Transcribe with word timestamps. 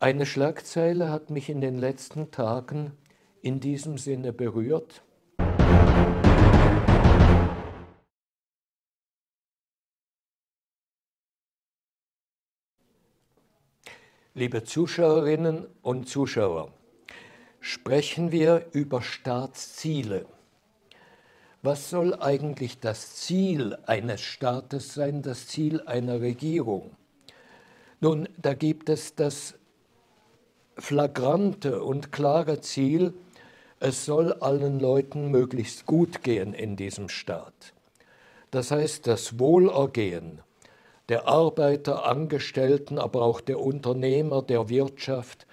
Eine 0.00 0.26
Schlagzeile 0.26 1.10
hat 1.10 1.28
mich 1.28 1.48
in 1.50 1.60
den 1.60 1.76
letzten 1.76 2.30
Tagen 2.30 2.92
in 3.42 3.58
diesem 3.58 3.98
Sinne 3.98 4.32
berührt. 4.32 5.02
Liebe 14.34 14.62
Zuschauerinnen 14.62 15.66
und 15.82 16.08
Zuschauer, 16.08 16.72
sprechen 17.58 18.30
wir 18.30 18.68
über 18.70 19.02
Staatsziele. 19.02 20.26
Was 21.62 21.90
soll 21.90 22.14
eigentlich 22.14 22.78
das 22.78 23.16
Ziel 23.16 23.76
eines 23.84 24.20
Staates 24.20 24.94
sein, 24.94 25.22
das 25.22 25.48
Ziel 25.48 25.80
einer 25.86 26.20
Regierung? 26.20 26.92
Nun, 28.00 28.28
da 28.36 28.54
gibt 28.54 28.88
es 28.90 29.16
das 29.16 29.58
flagrante 30.78 31.82
und 31.82 32.12
klare 32.12 32.60
Ziel, 32.60 33.12
es 33.80 34.04
soll 34.04 34.32
allen 34.32 34.80
Leuten 34.80 35.30
möglichst 35.30 35.86
gut 35.86 36.22
gehen 36.22 36.52
in 36.54 36.76
diesem 36.76 37.08
Staat. 37.08 37.72
Das 38.50 38.70
heißt, 38.70 39.06
das 39.06 39.38
Wohlergehen 39.38 40.40
der 41.08 41.26
Arbeiter, 41.26 42.04
Angestellten, 42.04 42.98
aber 42.98 43.22
auch 43.22 43.40
der 43.40 43.60
Unternehmer, 43.60 44.42
der 44.42 44.68
Wirtschaft, 44.68 45.46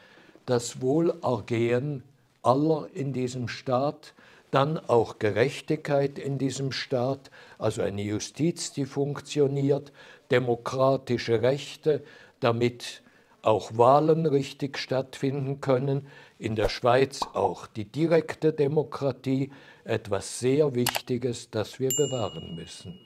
das 0.46 0.82
Wohlergehen 0.82 2.04
aller 2.44 2.88
in 2.94 3.14
diesem 3.14 3.48
Staat, 3.48 4.14
dann 4.52 4.78
auch 4.78 5.18
Gerechtigkeit 5.20 6.20
in 6.20 6.38
diesem 6.38 6.72
Staat, 6.72 7.32
also 7.58 7.82
eine 7.82 8.02
Justiz, 8.02 8.74
die 8.74 8.86
funktioniert, 8.86 9.92
demokratische 10.30 11.42
Rechte, 11.42 12.04
damit 12.40 13.02
auch 13.46 13.78
Wahlen 13.78 14.26
richtig 14.26 14.78
stattfinden 14.78 15.62
können, 15.62 16.08
in 16.40 16.56
der 16.56 16.70
Schweiz 16.70 17.22
auch 17.34 17.68
die 17.68 17.86
direkte 17.86 18.54
Demokratie, 18.54 19.52
etwas 19.84 20.40
sehr 20.40 20.74
Wichtiges, 20.74 21.52
das 21.52 21.80
wir 21.80 21.90
bewahren 21.90 22.56
müssen. 22.56 23.00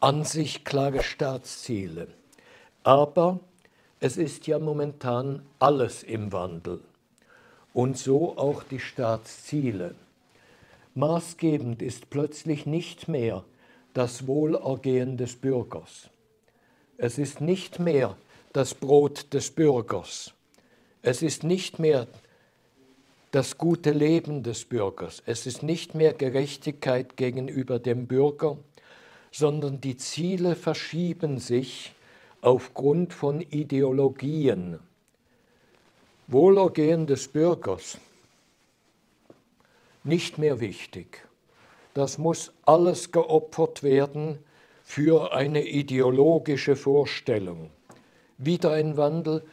An 0.00 0.24
sich 0.24 0.64
klare 0.64 1.02
Staatsziele, 1.02 2.08
aber 2.82 3.40
es 4.00 4.18
ist 4.18 4.46
ja 4.46 4.58
momentan 4.58 5.42
alles 5.58 6.02
im 6.02 6.30
Wandel 6.32 6.80
und 7.72 7.96
so 7.96 8.36
auch 8.36 8.62
die 8.62 8.80
Staatsziele. 8.80 9.94
Maßgebend 10.94 11.80
ist 11.80 12.10
plötzlich 12.10 12.66
nicht 12.66 13.08
mehr 13.08 13.44
das 13.94 14.26
Wohlergehen 14.26 15.16
des 15.16 15.36
Bürgers. 15.36 16.10
Es 16.98 17.18
ist 17.18 17.40
nicht 17.40 17.78
mehr 17.78 18.16
das 18.56 18.72
Brot 18.72 19.34
des 19.34 19.50
Bürgers. 19.50 20.32
Es 21.02 21.20
ist 21.20 21.44
nicht 21.44 21.78
mehr 21.78 22.06
das 23.30 23.58
gute 23.58 23.90
Leben 23.90 24.42
des 24.42 24.64
Bürgers. 24.64 25.22
Es 25.26 25.44
ist 25.44 25.62
nicht 25.62 25.94
mehr 25.94 26.14
Gerechtigkeit 26.14 27.18
gegenüber 27.18 27.78
dem 27.78 28.06
Bürger, 28.06 28.56
sondern 29.30 29.82
die 29.82 29.98
Ziele 29.98 30.56
verschieben 30.56 31.38
sich 31.38 31.92
aufgrund 32.40 33.12
von 33.12 33.42
Ideologien. 33.42 34.78
Wohlergehen 36.26 37.06
des 37.06 37.28
Bürgers 37.28 37.98
nicht 40.02 40.38
mehr 40.38 40.60
wichtig. 40.60 41.28
Das 41.92 42.16
muss 42.16 42.54
alles 42.64 43.12
geopfert 43.12 43.82
werden 43.82 44.38
für 44.82 45.34
eine 45.34 45.62
ideologische 45.66 46.74
Vorstellung 46.74 47.70
wieder 48.38 48.72
ein 48.72 48.96
Wandel. 48.96 49.44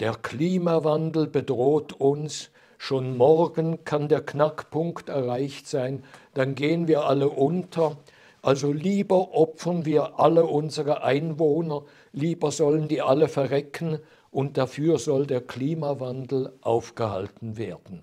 Der 0.00 0.14
Klimawandel 0.14 1.26
bedroht 1.26 1.92
uns. 1.92 2.50
Schon 2.78 3.16
morgen 3.16 3.84
kann 3.84 4.08
der 4.08 4.20
Knackpunkt 4.20 5.08
erreicht 5.08 5.66
sein. 5.66 6.04
Dann 6.34 6.54
gehen 6.54 6.86
wir 6.86 7.04
alle 7.04 7.28
unter. 7.28 7.96
Also 8.40 8.72
lieber 8.72 9.34
opfern 9.34 9.84
wir 9.84 10.20
alle 10.20 10.44
unsere 10.44 11.02
Einwohner, 11.02 11.84
lieber 12.12 12.52
sollen 12.52 12.86
die 12.86 13.02
alle 13.02 13.28
verrecken 13.28 13.98
und 14.30 14.56
dafür 14.56 14.98
soll 14.98 15.26
der 15.26 15.40
Klimawandel 15.40 16.52
aufgehalten 16.60 17.56
werden. 17.56 18.02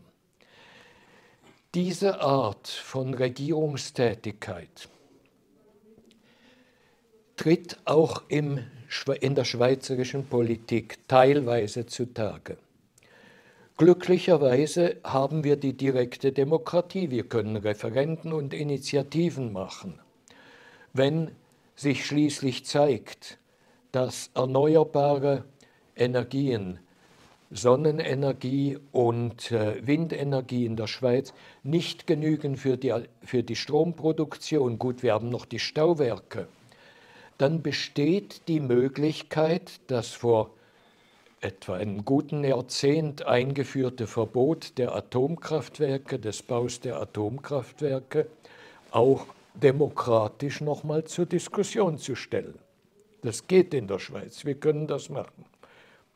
Diese 1.73 2.21
Art 2.21 2.67
von 2.67 3.13
Regierungstätigkeit 3.13 4.89
tritt 7.37 7.79
auch 7.85 8.23
im 8.27 8.59
in 9.21 9.35
der 9.35 9.45
schweizerischen 9.45 10.25
Politik 10.25 10.97
teilweise 11.07 11.85
zutage. 11.85 12.57
Glücklicherweise 13.77 14.97
haben 15.03 15.43
wir 15.43 15.57
die 15.57 15.73
direkte 15.73 16.31
Demokratie. 16.31 17.11
Wir 17.11 17.27
können 17.27 17.57
Referenten 17.57 18.31
und 18.31 18.53
Initiativen 18.53 19.51
machen. 19.51 19.99
Wenn 20.93 21.31
sich 21.75 22.05
schließlich 22.05 22.65
zeigt, 22.65 23.37
dass 23.91 24.29
erneuerbare 24.33 25.43
Energien, 25.95 26.79
Sonnenenergie 27.51 28.77
und 28.91 29.51
äh, 29.51 29.85
Windenergie 29.85 30.65
in 30.65 30.75
der 30.75 30.87
Schweiz 30.87 31.33
nicht 31.63 32.07
genügen 32.07 32.57
für 32.57 32.77
die, 32.77 32.93
für 33.23 33.43
die 33.43 33.55
Stromproduktion, 33.55 34.79
gut, 34.79 35.03
wir 35.03 35.13
haben 35.13 35.29
noch 35.29 35.45
die 35.45 35.59
Stauwerke, 35.59 36.47
dann 37.37 37.61
besteht 37.61 38.47
die 38.47 38.59
Möglichkeit, 38.59 39.79
das 39.87 40.11
vor 40.11 40.51
etwa 41.41 41.75
einem 41.75 42.05
guten 42.05 42.43
Jahrzehnt 42.43 43.25
eingeführte 43.25 44.07
Verbot 44.07 44.77
der 44.77 44.95
Atomkraftwerke, 44.95 46.17
des 46.17 46.41
Baus 46.41 46.79
der 46.79 46.99
Atomkraftwerke, 46.99 48.27
auch 48.91 49.27
demokratisch 49.53 50.61
nochmal 50.61 51.03
zur 51.03 51.25
Diskussion 51.25 51.97
zu 51.97 52.15
stellen. 52.15 52.57
Das 53.21 53.47
geht 53.47 53.73
in 53.73 53.87
der 53.87 53.99
Schweiz, 53.99 54.45
wir 54.45 54.55
können 54.55 54.87
das 54.87 55.09
machen. 55.09 55.45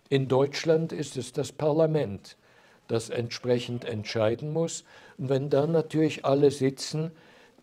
In 0.09 0.28
Deutschland 0.28 0.91
ist 0.91 1.18
es 1.18 1.34
das 1.34 1.51
Parlament, 1.51 2.36
das 2.88 3.09
entsprechend 3.09 3.86
entscheiden 3.86 4.51
muss. 4.51 4.84
Und 5.18 5.30
wenn 5.30 5.50
dann 5.50 5.72
natürlich 5.72 6.25
alle 6.25 6.50
sitzen, 6.50 7.12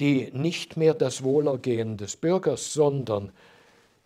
die 0.00 0.30
nicht 0.32 0.76
mehr 0.76 0.94
das 0.94 1.22
Wohlergehen 1.22 1.96
des 1.96 2.16
Bürgers, 2.16 2.72
sondern 2.72 3.32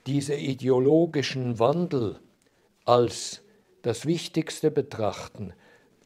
diese 0.06 0.34
ideologischen 0.34 1.58
Wandel 1.58 2.18
als 2.84 3.42
das 3.82 4.06
Wichtigste 4.06 4.70
betrachten, 4.70 5.52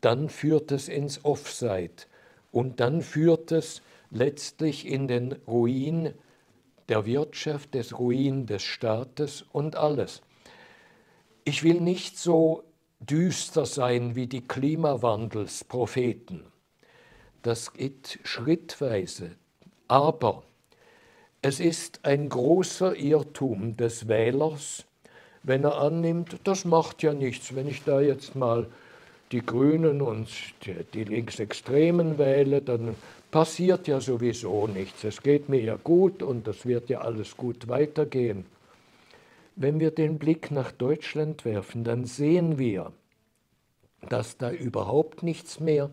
dann 0.00 0.28
führt 0.28 0.72
es 0.72 0.88
ins 0.88 1.24
Offside 1.24 2.04
und 2.52 2.80
dann 2.80 3.02
führt 3.02 3.52
es 3.52 3.82
letztlich 4.10 4.86
in 4.86 5.08
den 5.08 5.32
Ruin 5.46 6.12
der 6.88 7.06
Wirtschaft, 7.06 7.74
des 7.74 7.98
Ruin 7.98 8.46
des 8.46 8.62
Staates 8.62 9.44
und 9.52 9.76
alles. 9.76 10.20
Ich 11.44 11.62
will 11.62 11.80
nicht 11.80 12.18
so 12.18 12.64
düster 13.00 13.66
sein 13.66 14.14
wie 14.14 14.26
die 14.26 14.46
Klimawandelspropheten. 14.46 16.44
Das 17.42 17.72
geht 17.72 18.18
schrittweise. 18.24 19.36
Aber 19.88 20.42
es 21.42 21.60
ist 21.60 22.00
ein 22.04 22.28
großer 22.28 22.96
Irrtum 22.96 23.76
des 23.76 24.08
Wählers, 24.08 24.84
wenn 25.42 25.62
er 25.62 25.76
annimmt, 25.76 26.38
das 26.44 26.64
macht 26.64 27.02
ja 27.02 27.12
nichts, 27.12 27.54
wenn 27.54 27.68
ich 27.68 27.84
da 27.84 28.00
jetzt 28.00 28.34
mal 28.34 28.66
die 29.30 29.44
Grünen 29.44 30.00
und 30.00 30.28
die 30.94 31.04
Linksextremen 31.04 32.16
wähle, 32.16 32.62
dann 32.62 32.94
passiert 33.30 33.86
ja 33.88 34.00
sowieso 34.00 34.66
nichts. 34.66 35.04
Es 35.04 35.22
geht 35.22 35.48
mir 35.48 35.60
ja 35.60 35.76
gut 35.76 36.22
und 36.22 36.46
das 36.46 36.64
wird 36.64 36.88
ja 36.88 37.00
alles 37.00 37.36
gut 37.36 37.68
weitergehen. 37.68 38.46
Wenn 39.56 39.80
wir 39.80 39.90
den 39.90 40.18
Blick 40.18 40.50
nach 40.50 40.72
Deutschland 40.72 41.44
werfen, 41.44 41.84
dann 41.84 42.04
sehen 42.06 42.58
wir, 42.58 42.92
dass 44.08 44.38
da 44.38 44.50
überhaupt 44.50 45.22
nichts 45.22 45.60
mehr 45.60 45.90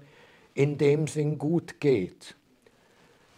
in 0.53 0.77
dem 0.77 1.07
Sinn 1.07 1.37
gut 1.37 1.79
geht. 1.79 2.35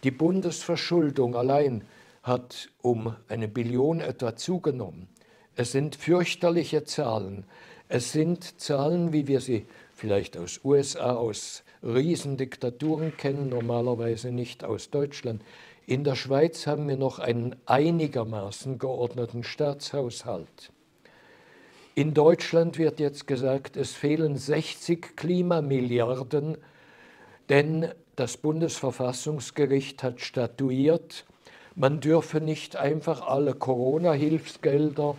Die 0.04 0.10
Bundesverschuldung 0.10 1.34
allein 1.34 1.82
hat 2.22 2.68
um 2.82 3.16
eine 3.26 3.48
Billion 3.48 4.00
etwa 4.00 4.36
zugenommen. 4.36 5.08
Es 5.56 5.72
sind 5.72 5.96
fürchterliche 5.96 6.84
Zahlen. 6.84 7.46
Es 7.88 8.12
sind 8.12 8.60
Zahlen, 8.60 9.14
wie 9.14 9.28
wir 9.28 9.40
sie 9.40 9.64
vielleicht 9.94 10.36
aus 10.36 10.60
USA, 10.62 11.14
aus 11.14 11.64
Riesendiktaturen 11.82 13.16
kennen, 13.16 13.48
normalerweise 13.48 14.30
nicht 14.30 14.62
aus 14.62 14.90
Deutschland. 14.90 15.42
In 15.86 16.04
der 16.04 16.16
Schweiz 16.16 16.66
haben 16.66 16.86
wir 16.86 16.98
noch 16.98 17.18
einen 17.18 17.56
einigermaßen 17.64 18.78
geordneten 18.78 19.42
Staatshaushalt. 19.42 20.70
In 21.94 22.12
Deutschland 22.12 22.76
wird 22.76 23.00
jetzt 23.00 23.26
gesagt, 23.26 23.78
es 23.78 23.92
fehlen 23.92 24.36
60 24.36 25.16
Klimamilliarden, 25.16 26.58
denn 27.48 27.88
das 28.16 28.36
Bundesverfassungsgericht 28.36 30.02
hat 30.02 30.20
statuiert, 30.20 31.24
man 31.76 32.00
dürfe 32.00 32.40
nicht 32.40 32.76
einfach 32.76 33.26
alle 33.26 33.54
Corona-Hilfsgelder 33.54 35.16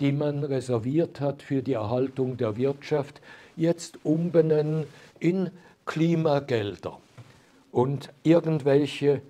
die 0.00 0.12
man 0.12 0.44
reserviert 0.44 1.20
hat 1.20 1.42
für 1.42 1.62
die 1.62 1.72
Erhaltung 1.72 2.36
der 2.36 2.56
Wirtschaft, 2.56 3.20
jetzt 3.56 3.98
umbenennen 4.04 4.86
in 5.18 5.50
Klimagelder 5.86 6.98
und 7.72 8.10
irgendwelche 8.22 9.22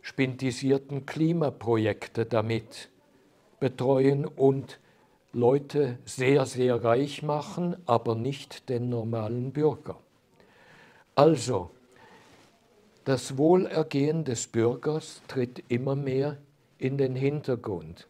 spintisierten 0.00 1.06
Klimaprojekte 1.06 2.26
damit 2.26 2.88
betreuen 3.60 4.24
und 4.24 4.78
Leute 5.32 5.98
sehr, 6.04 6.46
sehr 6.46 6.84
reich 6.84 7.22
machen, 7.22 7.76
aber 7.86 8.14
nicht 8.14 8.68
den 8.68 8.90
normalen 8.90 9.52
Bürger. 9.52 9.96
Also, 11.14 11.70
das 13.04 13.36
Wohlergehen 13.36 14.24
des 14.24 14.46
Bürgers 14.46 15.22
tritt 15.28 15.64
immer 15.68 15.96
mehr 15.96 16.38
in 16.78 16.98
den 16.98 17.14
Hintergrund. 17.14 18.08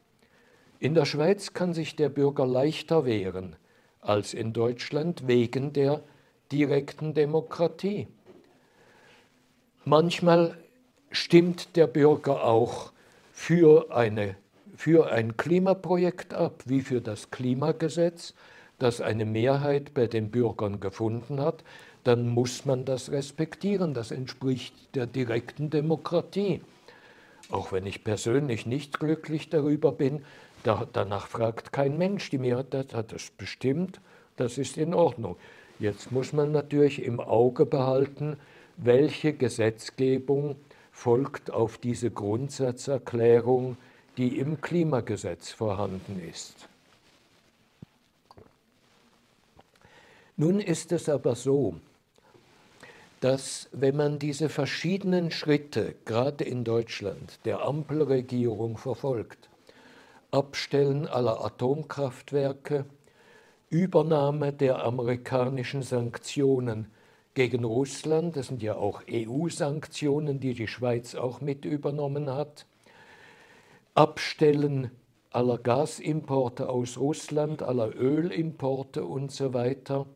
In 0.81 0.94
der 0.94 1.05
Schweiz 1.05 1.55
kann 1.55 1.75
sich 1.75 1.97
der 1.97 2.09
Bürger 2.09 2.47
leichter 2.47 3.05
wehren 3.05 3.56
als 4.00 4.35
in 4.35 4.53
Deutschland 4.53 5.29
wegen 5.29 5.73
der 5.73 6.03
direkten 6.50 7.15
Demokratie. 7.15 8.09
Manchmal 9.85 10.59
stimmt 11.11 11.77
der 11.77 11.87
Bürger 11.87 12.44
auch 12.44 12.93
für, 13.33 13.94
eine, 13.94 14.37
für 14.77 15.11
ein 15.11 15.37
Klimaprojekt 15.37 16.35
ab, 16.35 16.62
wie 16.67 16.83
für 16.83 17.00
das 17.00 17.31
Klimagesetz, 17.31 18.35
das 18.79 19.00
eine 19.00 19.25
Mehrheit 19.25 19.94
bei 19.94 20.06
den 20.09 20.31
Bürgern 20.31 20.81
gefunden 20.81 21.41
hat, 21.41 21.62
dann 22.04 22.28
muss 22.28 22.64
man 22.64 22.84
das 22.84 23.10
respektieren. 23.10 23.94
Das 23.94 24.10
entspricht 24.10 24.75
der 24.94 25.06
direkten 25.06 25.70
Demokratie. 25.70 26.60
Auch 27.50 27.72
wenn 27.72 27.87
ich 27.87 28.04
persönlich 28.04 28.66
nicht 28.66 28.99
glücklich 28.99 29.49
darüber 29.49 29.93
bin, 29.93 30.25
da, 30.62 30.87
danach 30.93 31.26
fragt 31.26 31.72
kein 31.72 31.99
Mensch. 31.99 32.31
Die 32.31 32.38
Mehrheit 32.38 32.94
hat 32.94 33.12
das 33.12 33.31
bestimmt, 33.31 34.00
das 34.37 34.58
ist 34.58 34.76
in 34.76 34.94
Ordnung. 34.94 35.37
Jetzt 35.78 36.12
muss 36.12 36.32
man 36.32 36.52
natürlich 36.52 37.02
im 37.02 37.20
Auge 37.20 37.66
behalten, 37.66 38.37
welche 38.76 39.32
Gesetzgebung 39.32 40.56
folgt 40.93 41.50
auf 41.50 41.78
diese 41.78 42.10
Grundsatzerklärung, 42.10 43.76
die 44.16 44.38
im 44.38 44.60
Klimagesetz 44.60 45.50
vorhanden 45.50 46.22
ist. 46.31 46.69
Nun 50.37 50.60
ist 50.60 50.93
es 50.93 51.08
aber 51.08 51.34
so, 51.34 51.76
dass 53.22 53.69
wenn 53.70 53.94
man 53.94 54.19
diese 54.19 54.48
verschiedenen 54.48 55.30
Schritte, 55.30 55.94
gerade 56.04 56.42
in 56.42 56.64
Deutschland, 56.64 57.38
der 57.44 57.64
Ampelregierung 57.64 58.76
verfolgt, 58.76 59.48
Abstellen 60.32 61.06
aller 61.06 61.44
Atomkraftwerke, 61.44 62.84
Übernahme 63.70 64.52
der 64.52 64.84
amerikanischen 64.84 65.82
Sanktionen 65.82 66.90
gegen 67.34 67.62
Russland, 67.62 68.36
das 68.36 68.48
sind 68.48 68.60
ja 68.60 68.74
auch 68.74 69.02
EU-Sanktionen, 69.08 70.40
die 70.40 70.54
die 70.54 70.66
Schweiz 70.66 71.14
auch 71.14 71.40
mit 71.40 71.64
übernommen 71.64 72.28
hat, 72.28 72.66
Abstellen 73.94 74.90
aller 75.30 75.58
Gasimporte 75.58 76.69
aus 76.69 76.98
Russland, 76.98 77.62
aller 77.62 77.94
Ölimporte 77.94 79.04
und 79.04 79.30
so 79.30 79.54
weiter, 79.54 80.06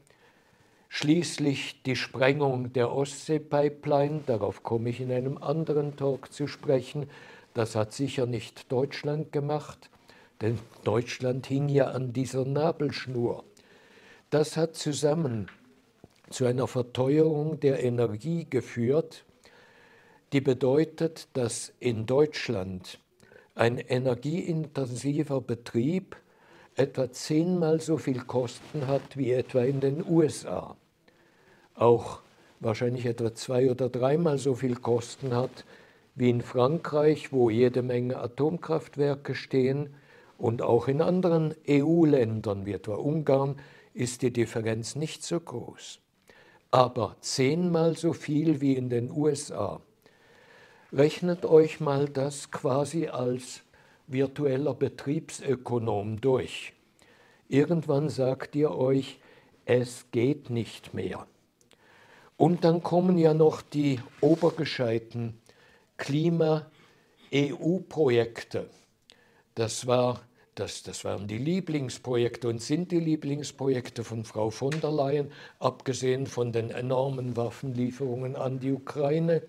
schließlich 0.96 1.82
die 1.82 1.94
Sprengung 1.94 2.72
der 2.72 2.90
Ostsee-Pipeline, 2.90 4.22
darauf 4.24 4.62
komme 4.62 4.88
ich 4.88 5.02
in 5.02 5.12
einem 5.12 5.36
anderen 5.36 5.94
Talk 5.96 6.32
zu 6.32 6.46
sprechen, 6.46 7.10
das 7.52 7.76
hat 7.76 7.92
sicher 7.92 8.24
nicht 8.24 8.72
Deutschland 8.72 9.30
gemacht, 9.30 9.90
denn 10.40 10.58
Deutschland 10.84 11.46
hing 11.48 11.68
ja 11.68 11.88
an 11.88 12.14
dieser 12.14 12.46
Nabelschnur. 12.46 13.44
Das 14.30 14.56
hat 14.56 14.74
zusammen 14.74 15.48
zu 16.30 16.46
einer 16.46 16.66
Verteuerung 16.66 17.60
der 17.60 17.82
Energie 17.82 18.46
geführt, 18.48 19.26
die 20.32 20.40
bedeutet, 20.40 21.28
dass 21.34 21.74
in 21.78 22.06
Deutschland 22.06 23.00
ein 23.54 23.76
energieintensiver 23.76 25.42
Betrieb 25.42 26.16
etwa 26.74 27.12
zehnmal 27.12 27.82
so 27.82 27.98
viel 27.98 28.22
Kosten 28.22 28.86
hat 28.86 29.18
wie 29.18 29.32
etwa 29.32 29.60
in 29.60 29.80
den 29.80 30.02
USA. 30.02 30.74
Auch 31.76 32.20
wahrscheinlich 32.60 33.06
etwa 33.06 33.34
zwei 33.34 33.70
oder 33.70 33.88
dreimal 33.88 34.38
so 34.38 34.54
viel 34.54 34.76
Kosten 34.76 35.34
hat 35.34 35.64
wie 36.14 36.30
in 36.30 36.40
Frankreich, 36.40 37.32
wo 37.32 37.50
jede 37.50 37.82
Menge 37.82 38.16
Atomkraftwerke 38.18 39.34
stehen, 39.34 39.94
und 40.38 40.60
auch 40.60 40.86
in 40.88 41.00
anderen 41.00 41.54
EU-Ländern, 41.66 42.66
wie 42.66 42.72
etwa 42.72 42.96
Ungarn, 42.96 43.56
ist 43.94 44.20
die 44.20 44.32
Differenz 44.32 44.94
nicht 44.94 45.22
so 45.22 45.40
groß 45.40 46.00
aber 46.70 47.16
zehnmal 47.20 47.96
so 47.96 48.12
viel 48.12 48.60
wie 48.60 48.74
in 48.74 48.90
den 48.90 49.10
USA. 49.10 49.80
Rechnet 50.92 51.44
euch 51.44 51.80
mal 51.80 52.06
das 52.06 52.50
quasi 52.50 53.08
als 53.08 53.62
virtueller 54.06 54.74
Betriebsökonom 54.74 56.20
durch. 56.20 56.74
Irgendwann 57.48 58.08
sagt 58.08 58.54
ihr 58.56 58.72
euch, 58.72 59.18
es 59.64 60.06
geht 60.10 60.50
nicht 60.50 60.94
mehr. 60.94 61.26
Und 62.36 62.64
dann 62.64 62.82
kommen 62.82 63.18
ja 63.18 63.34
noch 63.34 63.62
die 63.62 64.00
obergescheiten 64.20 65.40
Klima-EU-Projekte. 65.96 68.68
Das 69.54 69.86
war 69.86 70.26
das, 70.56 70.82
das 70.82 71.04
waren 71.04 71.28
die 71.28 71.36
Lieblingsprojekte 71.36 72.48
und 72.48 72.62
sind 72.62 72.90
die 72.90 72.98
Lieblingsprojekte 72.98 74.04
von 74.04 74.24
Frau 74.24 74.48
von 74.48 74.72
der 74.80 74.90
Leyen, 74.90 75.30
abgesehen 75.58 76.26
von 76.26 76.50
den 76.50 76.70
enormen 76.70 77.36
Waffenlieferungen 77.36 78.36
an 78.36 78.58
die 78.58 78.72
Ukraine. 78.72 79.42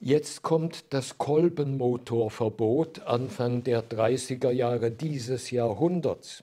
Jetzt 0.00 0.42
kommt 0.42 0.92
das 0.92 1.16
Kolbenmotorverbot 1.16 3.06
Anfang 3.06 3.62
der 3.62 3.88
30er 3.88 4.50
Jahre 4.50 4.90
dieses 4.90 5.52
Jahrhunderts. 5.52 6.42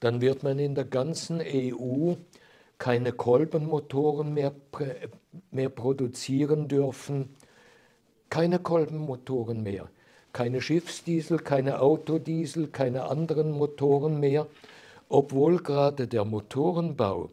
Dann 0.00 0.20
wird 0.20 0.42
man 0.42 0.58
in 0.58 0.74
der 0.74 0.86
ganzen 0.86 1.40
EU 1.40 2.14
keine 2.82 3.12
Kolbenmotoren 3.12 4.34
mehr, 4.34 4.52
mehr 5.52 5.68
produzieren 5.68 6.66
dürfen, 6.66 7.32
keine 8.28 8.58
Kolbenmotoren 8.58 9.62
mehr. 9.62 9.88
Keine 10.32 10.60
Schiffsdiesel, 10.60 11.38
keine 11.38 11.78
Autodiesel, 11.78 12.66
keine 12.66 13.04
anderen 13.04 13.52
Motoren 13.52 14.18
mehr, 14.18 14.48
obwohl 15.08 15.58
gerade 15.58 16.08
der 16.08 16.24
Motorenbau 16.24 17.30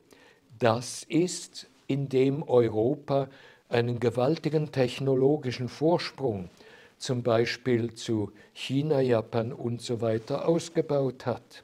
das 0.59 1.01
ist, 1.09 1.65
in 1.87 2.09
dem 2.09 2.43
Europa 2.43 3.27
einen 3.69 3.99
gewaltigen 3.99 4.71
technologischen 4.71 5.67
Vorsprung, 5.67 6.51
zum 6.99 7.23
Beispiel 7.23 7.95
zu 7.95 8.31
China, 8.53 9.01
Japan 9.01 9.51
und 9.51 9.81
so 9.81 9.99
weiter, 9.99 10.47
ausgebaut 10.47 11.25
hat. 11.25 11.63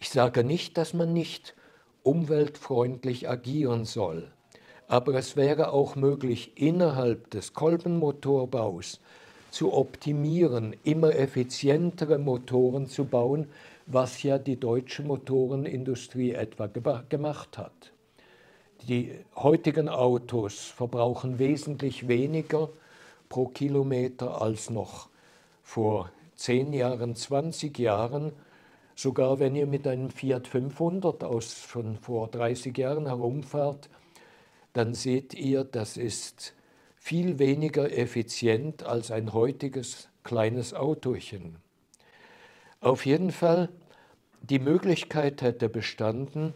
Ich 0.00 0.10
sage 0.10 0.44
nicht, 0.44 0.76
dass 0.76 0.92
man 0.92 1.14
nicht 1.14 1.54
umweltfreundlich 2.02 3.28
agieren 3.28 3.84
soll, 3.84 4.30
aber 4.88 5.14
es 5.14 5.36
wäre 5.36 5.72
auch 5.72 5.96
möglich, 5.96 6.52
innerhalb 6.56 7.30
des 7.30 7.52
Kolbenmotorbaus 7.52 9.00
zu 9.50 9.72
optimieren, 9.72 10.74
immer 10.84 11.14
effizientere 11.14 12.18
Motoren 12.18 12.86
zu 12.86 13.04
bauen, 13.04 13.48
was 13.86 14.22
ja 14.22 14.38
die 14.38 14.58
deutsche 14.58 15.02
Motorenindustrie 15.02 16.32
etwa 16.32 16.68
gemacht 17.08 17.58
hat. 17.58 17.92
Die 18.88 19.12
heutigen 19.36 19.88
Autos 19.88 20.64
verbrauchen 20.64 21.38
wesentlich 21.38 22.08
weniger 22.08 22.68
pro 23.28 23.46
Kilometer 23.46 24.42
als 24.42 24.70
noch 24.70 25.08
vor 25.62 26.10
10 26.34 26.72
Jahren, 26.72 27.14
20 27.14 27.78
Jahren. 27.78 28.32
Sogar 28.94 29.38
wenn 29.38 29.56
ihr 29.56 29.66
mit 29.66 29.86
einem 29.86 30.10
Fiat 30.10 30.46
500 30.46 31.24
aus 31.24 31.66
schon 31.68 31.96
vor 31.96 32.28
30 32.28 32.76
Jahren 32.76 33.06
herumfahrt, 33.06 33.88
dann 34.72 34.94
seht 34.94 35.34
ihr, 35.34 35.64
das 35.64 35.96
ist 35.96 36.54
viel 36.96 37.38
weniger 37.38 37.90
effizient 37.96 38.84
als 38.84 39.10
ein 39.10 39.32
heutiges 39.32 40.08
kleines 40.22 40.72
Autochen. 40.72 41.56
Auf 42.80 43.06
jeden 43.06 43.32
Fall, 43.32 43.68
die 44.42 44.58
Möglichkeit 44.58 45.42
hätte 45.42 45.68
bestanden, 45.68 46.54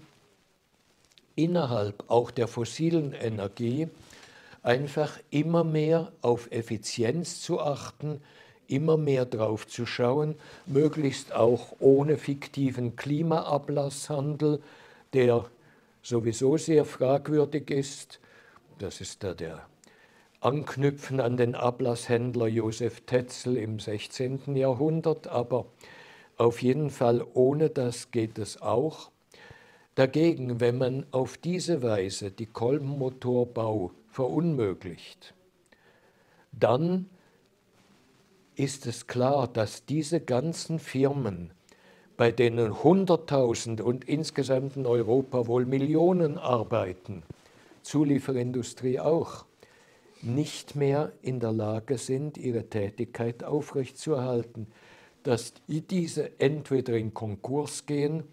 innerhalb 1.36 2.04
auch 2.08 2.30
der 2.30 2.48
fossilen 2.48 3.12
Energie 3.12 3.88
einfach 4.62 5.18
immer 5.30 5.62
mehr 5.62 6.12
auf 6.22 6.50
Effizienz 6.50 7.40
zu 7.40 7.60
achten, 7.60 8.20
immer 8.68 8.96
mehr 8.96 9.24
drauf 9.24 9.66
zu 9.66 9.86
schauen, 9.86 10.36
möglichst 10.66 11.34
auch 11.34 11.76
ohne 11.78 12.16
fiktiven 12.16 12.96
Klimaablasshandel, 12.96 14.60
der 15.12 15.46
sowieso 16.02 16.56
sehr 16.56 16.84
fragwürdig 16.84 17.70
ist. 17.70 18.20
Das 18.78 19.00
ist 19.00 19.24
da 19.24 19.34
der 19.34 19.66
anknüpfen 20.40 21.20
an 21.20 21.36
den 21.36 21.54
Ablasshändler 21.54 22.46
Josef 22.46 23.00
Tetzel 23.00 23.56
im 23.56 23.80
16. 23.80 24.54
Jahrhundert, 24.54 25.26
aber 25.26 25.66
Auf 26.38 26.60
jeden 26.60 26.90
Fall 26.90 27.24
ohne 27.32 27.70
das 27.70 28.10
geht 28.10 28.38
es 28.38 28.60
auch. 28.60 29.10
Dagegen, 29.94 30.60
wenn 30.60 30.76
man 30.76 31.06
auf 31.10 31.38
diese 31.38 31.82
Weise 31.82 32.30
die 32.30 32.44
Kolbenmotorbau 32.44 33.92
verunmöglicht, 34.08 35.32
dann 36.52 37.08
ist 38.56 38.86
es 38.86 39.06
klar, 39.06 39.46
dass 39.48 39.84
diese 39.84 40.20
ganzen 40.20 40.78
Firmen, 40.78 41.52
bei 42.16 42.32
denen 42.32 42.72
100.000 42.72 43.82
und 43.82 44.08
insgesamt 44.08 44.76
in 44.76 44.86
Europa 44.86 45.46
wohl 45.46 45.66
Millionen 45.66 46.38
arbeiten, 46.38 47.22
Zulieferindustrie 47.82 48.98
auch, 48.98 49.44
nicht 50.22 50.74
mehr 50.74 51.12
in 51.20 51.40
der 51.40 51.52
Lage 51.52 51.98
sind, 51.98 52.38
ihre 52.38 52.68
Tätigkeit 52.68 53.44
aufrechtzuerhalten, 53.44 54.66
dass 55.22 55.52
diese 55.68 56.40
entweder 56.40 56.96
in 56.96 57.12
Konkurs 57.12 57.84
gehen 57.84 58.24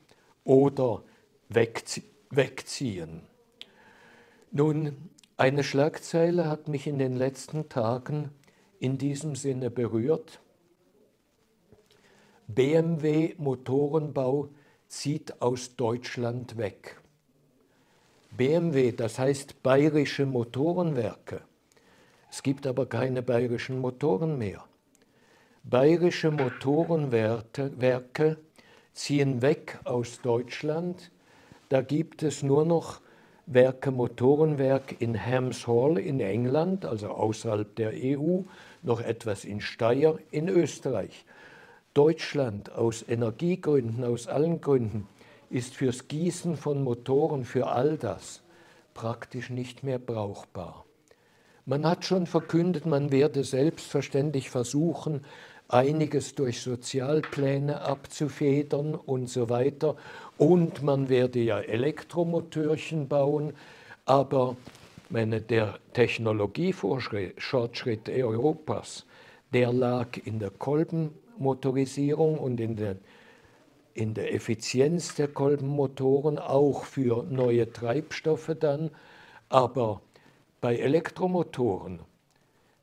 oder 0.45 1.03
wegziehen. 1.49 3.21
Nun, 4.51 5.09
eine 5.35 5.63
Schlagzeile 5.63 6.47
hat 6.47 6.67
mich 6.67 6.87
in 6.87 6.99
den 6.99 7.15
letzten 7.15 7.67
Tagen 7.67 8.29
in 8.83 8.97
diesem 8.97 9.37
Sinne 9.37 9.71
berührt. 9.71 10.41
BMW 12.47 13.33
Motorenbau 13.37 14.49
zieht 14.89 15.41
aus 15.41 15.77
Deutschland 15.77 16.57
weg. 16.57 16.99
BMW, 18.31 18.91
das 18.91 19.19
heißt 19.19 19.63
bayerische 19.63 20.25
Motorenwerke. 20.25 21.43
Es 22.29 22.43
gibt 22.43 22.67
aber 22.67 22.87
keine 22.87 23.21
bayerischen 23.21 23.79
Motoren 23.79 24.37
mehr. 24.37 24.65
Bayerische 25.63 26.31
Motorenwerke 26.31 28.37
ziehen 28.91 29.41
weg 29.41 29.79
aus 29.85 30.19
Deutschland. 30.21 31.09
Da 31.69 31.81
gibt 31.81 32.21
es 32.21 32.43
nur 32.43 32.65
noch 32.65 32.99
Werke 33.45 33.91
Motorenwerk 33.91 35.01
in 35.01 35.19
Hams 35.19 35.67
Hall 35.67 35.97
in 35.97 36.21
England, 36.21 36.85
also 36.85 37.09
außerhalb 37.09 37.75
der 37.75 37.91
EU, 37.93 38.43
noch 38.83 39.01
etwas 39.01 39.45
in 39.45 39.61
Steyr 39.61 40.19
in 40.31 40.47
Österreich. 40.47 41.25
Deutschland 41.93 42.71
aus 42.71 43.05
Energiegründen, 43.07 44.03
aus 44.03 44.27
allen 44.27 44.61
Gründen, 44.61 45.07
ist 45.49 45.75
fürs 45.75 46.07
Gießen 46.07 46.57
von 46.57 46.83
Motoren, 46.83 47.45
für 47.45 47.67
all 47.67 47.97
das 47.97 48.41
praktisch 48.93 49.49
nicht 49.49 49.83
mehr 49.83 49.99
brauchbar. 49.99 50.85
Man 51.65 51.87
hat 51.87 52.03
schon 52.03 52.27
verkündet, 52.27 52.85
man 52.85 53.11
werde 53.11 53.43
selbstverständlich 53.43 54.49
versuchen, 54.49 55.21
einiges 55.69 56.35
durch 56.35 56.61
Sozialpläne 56.61 57.81
abzufedern 57.81 58.95
und 58.95 59.29
so 59.29 59.49
weiter. 59.49 59.95
Und 60.37 60.83
man 60.83 61.09
werde 61.09 61.39
ja 61.39 61.59
Elektromotörchen 61.59 63.07
bauen, 63.07 63.53
aber 64.05 64.57
meine, 65.13 65.39
der 65.41 65.79
Technologiefortschritt 65.93 68.09
Europas, 68.09 69.05
der 69.53 69.71
lag 69.71 70.17
in 70.25 70.39
der 70.39 70.49
Kolbenmotorisierung 70.49 72.39
und 72.39 72.59
in 72.59 72.75
der, 72.75 72.95
in 73.93 74.15
der 74.15 74.33
Effizienz 74.33 75.13
der 75.13 75.27
Kolbenmotoren, 75.27 76.39
auch 76.39 76.85
für 76.85 77.21
neue 77.29 77.71
Treibstoffe 77.71 78.55
dann. 78.59 78.89
Aber 79.49 80.01
bei 80.61 80.77
Elektromotoren 80.77 81.99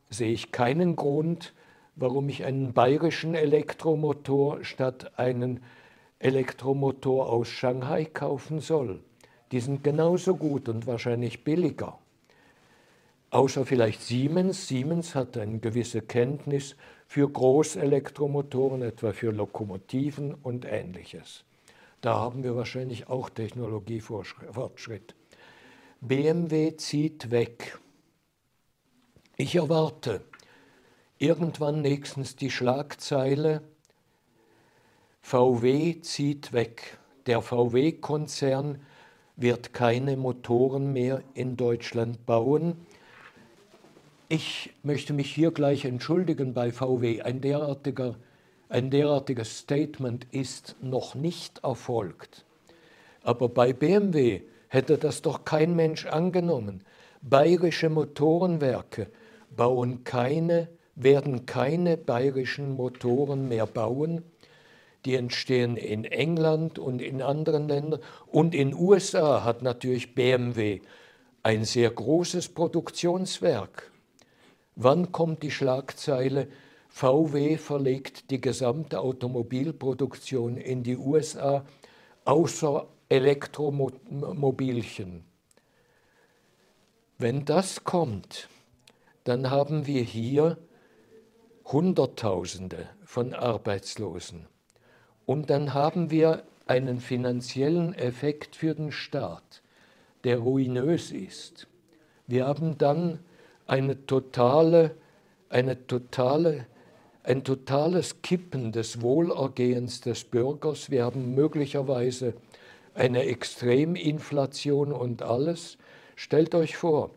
sehe 0.08 0.30
ich 0.30 0.52
keinen 0.52 0.94
Grund, 0.94 1.52
warum 1.96 2.28
ich 2.28 2.44
einen 2.44 2.72
bayerischen 2.72 3.34
Elektromotor 3.34 4.62
statt 4.62 5.18
einen 5.18 5.64
Elektromotor 6.20 7.28
aus 7.28 7.48
Shanghai 7.48 8.04
kaufen 8.04 8.60
soll. 8.60 9.00
Die 9.50 9.58
sind 9.58 9.82
genauso 9.82 10.36
gut 10.36 10.68
und 10.68 10.86
wahrscheinlich 10.86 11.42
billiger. 11.42 11.98
Außer 13.30 13.64
vielleicht 13.64 14.02
Siemens. 14.02 14.66
Siemens 14.66 15.14
hat 15.14 15.36
eine 15.36 15.60
gewisse 15.60 16.02
Kenntnis 16.02 16.74
für 17.06 17.28
Großelektromotoren, 17.28 18.82
etwa 18.82 19.12
für 19.12 19.30
Lokomotiven 19.30 20.34
und 20.34 20.64
ähnliches. 20.64 21.44
Da 22.00 22.14
haben 22.14 22.42
wir 22.42 22.56
wahrscheinlich 22.56 23.08
auch 23.08 23.30
Technologiefortschritt. 23.30 25.14
BMW 26.00 26.76
zieht 26.76 27.30
weg. 27.30 27.78
Ich 29.36 29.54
erwarte 29.54 30.22
irgendwann 31.18 31.82
nächstens 31.82 32.34
die 32.34 32.50
Schlagzeile, 32.50 33.62
VW 35.20 36.00
zieht 36.00 36.52
weg. 36.52 36.98
Der 37.26 37.42
VW-Konzern 37.42 38.80
wird 39.36 39.72
keine 39.72 40.16
Motoren 40.16 40.92
mehr 40.92 41.22
in 41.34 41.56
Deutschland 41.56 42.26
bauen 42.26 42.86
ich 44.30 44.70
möchte 44.84 45.12
mich 45.12 45.34
hier 45.34 45.50
gleich 45.50 45.84
entschuldigen 45.84 46.54
bei 46.54 46.70
VW. 46.70 47.20
Ein, 47.22 47.40
derartiger, 47.40 48.14
ein 48.68 48.88
derartiges 48.88 49.58
Statement 49.58 50.24
ist 50.30 50.76
noch 50.80 51.16
nicht 51.16 51.64
erfolgt. 51.64 52.44
Aber 53.24 53.48
bei 53.48 53.72
BMW 53.72 54.42
hätte 54.68 54.98
das 54.98 55.22
doch 55.22 55.44
kein 55.44 55.74
Mensch 55.74 56.06
angenommen. 56.06 56.84
Bayerische 57.22 57.90
Motorenwerke 57.90 59.08
bauen 59.54 60.04
keine, 60.04 60.68
werden 60.94 61.44
keine 61.44 61.96
bayerischen 61.96 62.76
Motoren 62.76 63.48
mehr 63.48 63.66
bauen. 63.66 64.22
Die 65.06 65.16
entstehen 65.16 65.76
in 65.76 66.04
England 66.04 66.78
und 66.78 67.02
in 67.02 67.20
anderen 67.20 67.66
Ländern. 67.66 68.00
Und 68.28 68.54
in 68.54 68.74
USA 68.74 69.42
hat 69.42 69.62
natürlich 69.62 70.14
BMW 70.14 70.82
ein 71.42 71.64
sehr 71.64 71.90
großes 71.90 72.50
Produktionswerk. 72.50 73.90
Wann 74.82 75.12
kommt 75.12 75.42
die 75.42 75.50
Schlagzeile, 75.50 76.48
VW 76.88 77.58
verlegt 77.58 78.30
die 78.30 78.40
gesamte 78.40 79.00
Automobilproduktion 79.00 80.56
in 80.56 80.82
die 80.82 80.96
USA, 80.96 81.66
außer 82.24 82.88
Elektromobilchen? 83.10 85.22
Wenn 87.18 87.44
das 87.44 87.84
kommt, 87.84 88.48
dann 89.24 89.50
haben 89.50 89.86
wir 89.86 90.00
hier 90.00 90.56
Hunderttausende 91.66 92.88
von 93.04 93.34
Arbeitslosen. 93.34 94.46
Und 95.26 95.50
dann 95.50 95.74
haben 95.74 96.10
wir 96.10 96.44
einen 96.64 97.00
finanziellen 97.00 97.92
Effekt 97.92 98.56
für 98.56 98.74
den 98.74 98.92
Staat, 98.92 99.60
der 100.24 100.38
ruinös 100.38 101.10
ist. 101.10 101.68
Wir 102.26 102.46
haben 102.46 102.78
dann 102.78 103.18
eine 103.70 104.04
totale, 104.04 104.96
eine 105.48 105.86
totale, 105.86 106.66
ein 107.22 107.44
totales 107.44 108.20
Kippen 108.20 108.72
des 108.72 109.00
Wohlergehens 109.00 110.00
des 110.00 110.24
Bürgers. 110.24 110.90
Wir 110.90 111.04
haben 111.04 111.36
möglicherweise 111.36 112.34
eine 112.94 113.22
Extreminflation 113.26 114.90
und 114.90 115.22
alles. 115.22 115.78
Stellt 116.16 116.56
euch 116.56 116.76
vor, 116.76 117.12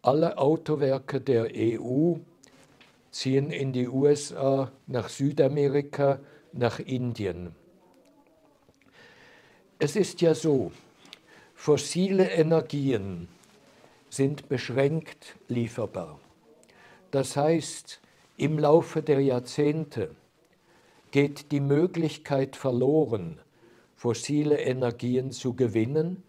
alle 0.00 0.38
Autowerke 0.38 1.20
der 1.20 1.48
EU 1.52 2.14
ziehen 3.10 3.50
in 3.50 3.72
die 3.72 3.88
USA, 3.88 4.70
nach 4.86 5.08
Südamerika, 5.08 6.20
nach 6.52 6.78
Indien. 6.78 7.50
Es 9.80 9.96
ist 9.96 10.20
ja 10.20 10.36
so, 10.36 10.70
fossile 11.56 12.30
Energien 12.30 13.26
sind 14.08 14.48
beschränkt 14.48 15.36
lieferbar. 15.48 16.20
Das 17.10 17.36
heißt, 17.36 18.00
im 18.36 18.58
Laufe 18.58 19.02
der 19.02 19.20
Jahrzehnte 19.20 20.10
geht 21.10 21.52
die 21.52 21.60
Möglichkeit 21.60 22.56
verloren, 22.56 23.38
fossile 23.94 24.58
Energien 24.60 25.30
zu 25.30 25.54
gewinnen. 25.54 26.22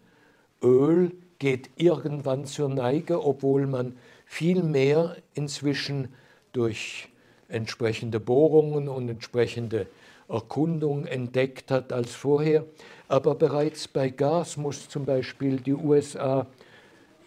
Öl 0.62 1.12
geht 1.38 1.70
irgendwann 1.76 2.46
zur 2.46 2.68
Neige, 2.68 3.24
obwohl 3.24 3.66
man 3.66 3.96
viel 4.24 4.62
mehr 4.62 5.16
inzwischen 5.34 6.08
durch 6.52 7.08
entsprechende 7.48 8.20
Bohrungen 8.20 8.88
und 8.88 9.08
entsprechende 9.08 9.86
Erkundungen 10.28 11.06
entdeckt 11.06 11.70
hat 11.70 11.92
als 11.92 12.14
vorher. 12.14 12.64
Aber 13.08 13.34
bereits 13.34 13.88
bei 13.88 14.10
Gas 14.10 14.56
muss 14.56 14.88
zum 14.88 15.04
Beispiel 15.04 15.58
die 15.58 15.74
USA 15.74 16.46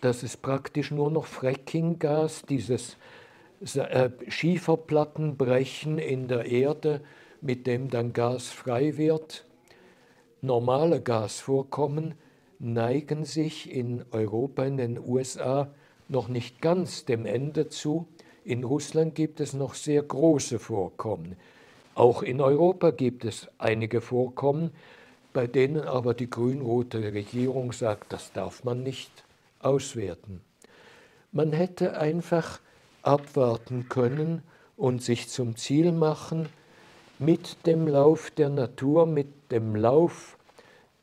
dass 0.01 0.24
es 0.24 0.36
praktisch 0.36 0.91
nur 0.91 1.12
noch 1.12 1.25
Frackinggas, 1.25 2.43
dieses 2.48 2.98
äh, 3.75 4.10
Schieferplattenbrechen 4.27 6.00
in 6.00 6.27
der 6.27 6.46
Erde, 6.46 7.01
mit 7.41 7.67
dem 7.67 7.89
dann 7.89 8.12
Gas 8.13 8.50
frei 8.50 8.98
wird. 8.98 9.46
Normale 10.41 11.01
Gasvorkommen 11.01 12.15
neigen 12.58 13.25
sich 13.25 13.72
in 13.72 14.03
Europa, 14.12 14.63
in 14.63 14.77
den 14.77 15.00
USA 15.00 15.72
noch 16.08 16.27
nicht 16.27 16.62
ganz 16.62 17.05
dem 17.05 17.25
Ende 17.25 17.70
zu. 17.70 18.08
In 18.43 18.63
Russland 18.63 19.13
gibt 19.13 19.39
es 19.39 19.53
noch 19.53 19.75
sehr 19.75 20.01
große 20.01 20.58
Vorkommen. 20.60 21.36
Auch 21.93 22.24
in 22.24 22.41
Europa 22.41 22.89
gibt 22.91 23.25
es 23.25 23.48
einige 23.60 24.01
Vorkommen, 24.01 24.72
bei 25.34 25.46
denen 25.46 25.81
aber 25.81 26.13
die 26.13 26.29
grün-rote 26.29 27.13
Regierung 27.13 27.72
sagt, 27.72 28.12
das 28.13 28.31
darf 28.34 28.63
man 28.63 28.81
nicht 28.81 29.24
auswerten. 29.63 30.41
Man 31.31 31.53
hätte 31.53 31.97
einfach 31.97 32.59
abwarten 33.03 33.87
können 33.89 34.41
und 34.77 35.01
sich 35.01 35.29
zum 35.29 35.55
Ziel 35.55 35.91
machen, 35.91 36.49
mit 37.19 37.67
dem 37.67 37.87
Lauf 37.87 38.31
der 38.31 38.49
Natur, 38.49 39.05
mit 39.05 39.51
dem 39.51 39.75
Lauf 39.75 40.37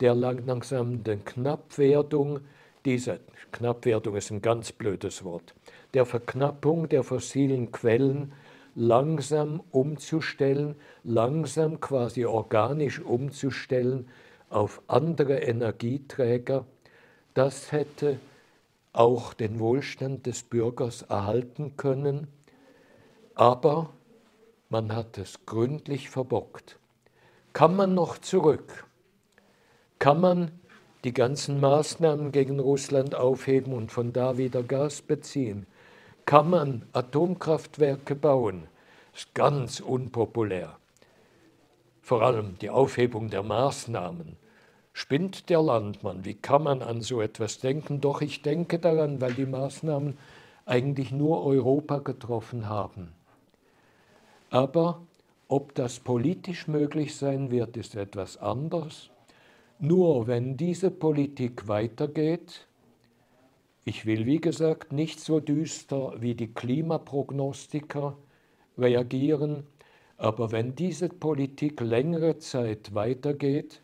der 0.01 0.15
langsamen 0.15 1.03
Knappwerdung, 1.03 2.41
diese 2.85 3.19
Knappwerdung 3.51 4.15
ist 4.15 4.31
ein 4.31 4.41
ganz 4.41 4.71
blödes 4.71 5.23
Wort, 5.23 5.53
der 5.93 6.05
Verknappung 6.05 6.89
der 6.89 7.03
fossilen 7.03 7.71
Quellen 7.71 8.33
langsam 8.75 9.61
umzustellen, 9.71 10.75
langsam 11.03 11.79
quasi 11.79 12.25
organisch 12.25 12.99
umzustellen 12.99 14.07
auf 14.49 14.81
andere 14.87 15.39
Energieträger, 15.39 16.65
das 17.33 17.71
hätte 17.71 18.19
auch 18.99 19.33
den 19.33 19.61
Wohlstand 19.61 20.25
des 20.25 20.43
Bürgers 20.43 21.03
erhalten 21.03 21.77
können, 21.77 22.27
aber 23.33 23.91
man 24.67 24.93
hat 24.93 25.17
es 25.17 25.45
gründlich 25.45 26.09
verbockt. 26.09 26.77
Kann 27.53 27.77
man 27.77 27.93
noch 27.95 28.17
zurück? 28.17 28.85
Kann 29.99 30.19
man 30.19 30.51
die 31.05 31.13
ganzen 31.13 31.61
Maßnahmen 31.61 32.33
gegen 32.33 32.59
Russland 32.59 33.15
aufheben 33.15 33.71
und 33.71 33.89
von 33.89 34.11
da 34.11 34.37
wieder 34.37 34.63
Gas 34.63 35.01
beziehen? 35.01 35.65
Kann 36.25 36.49
man 36.49 36.85
Atomkraftwerke 36.91 38.15
bauen? 38.15 38.67
Das 39.13 39.21
ist 39.21 39.33
ganz 39.33 39.79
unpopulär. 39.79 40.77
Vor 42.01 42.21
allem 42.21 42.59
die 42.59 42.69
Aufhebung 42.69 43.29
der 43.29 43.43
Maßnahmen. 43.43 44.35
Spinnt 45.01 45.49
der 45.49 45.61
Landmann? 45.61 46.25
Wie 46.25 46.33
kann 46.33 46.63
man 46.63 46.81
an 46.81 46.99
so 47.01 47.21
etwas 47.21 47.59
denken? 47.59 48.01
Doch 48.01 48.21
ich 48.21 48.41
denke 48.41 48.79
daran, 48.79 49.21
weil 49.21 49.33
die 49.33 49.45
Maßnahmen 49.45 50.17
eigentlich 50.65 51.13
nur 51.13 51.45
Europa 51.45 51.99
getroffen 51.99 52.67
haben. 52.67 53.13
Aber 54.49 54.99
ob 55.47 55.73
das 55.73 56.01
politisch 56.01 56.67
möglich 56.67 57.15
sein 57.15 57.49
wird, 57.49 57.77
ist 57.77 57.95
etwas 57.95 58.35
anderes. 58.35 59.09
Nur 59.79 60.27
wenn 60.27 60.57
diese 60.57 60.91
Politik 60.91 61.69
weitergeht, 61.69 62.67
ich 63.85 64.05
will 64.05 64.25
wie 64.25 64.41
gesagt 64.41 64.91
nicht 64.91 65.21
so 65.21 65.39
düster 65.39 66.11
wie 66.19 66.35
die 66.35 66.53
Klimaprognostiker 66.53 68.17
reagieren, 68.77 69.65
aber 70.17 70.51
wenn 70.51 70.75
diese 70.75 71.07
Politik 71.07 71.79
längere 71.79 72.37
Zeit 72.39 72.93
weitergeht, 72.93 73.81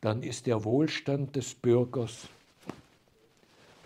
dann 0.00 0.22
ist 0.22 0.46
der 0.46 0.64
Wohlstand 0.64 1.36
des 1.36 1.54
Bürgers 1.54 2.28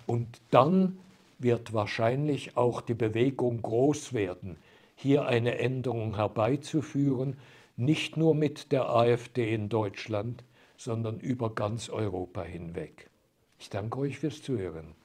und 0.06 0.40
dann 0.50 0.98
wird 1.38 1.72
wahrscheinlich 1.72 2.56
auch 2.56 2.80
die 2.80 2.94
Bewegung 2.94 3.62
groß 3.62 4.12
werden, 4.12 4.56
hier 4.96 5.26
eine 5.26 5.58
Änderung 5.58 6.16
herbeizuführen, 6.16 7.36
nicht 7.76 8.16
nur 8.16 8.34
mit 8.34 8.72
der 8.72 8.90
AfD 8.90 9.54
in 9.54 9.68
Deutschland, 9.68 10.44
sondern 10.76 11.18
über 11.20 11.54
ganz 11.54 11.88
Europa 11.88 12.42
hinweg. 12.42 13.08
Ich 13.58 13.70
danke 13.70 13.98
euch 14.00 14.18
fürs 14.18 14.42
Zuhören. 14.42 14.99